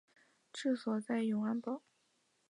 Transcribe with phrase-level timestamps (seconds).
[0.51, 1.83] 治所在永安堡。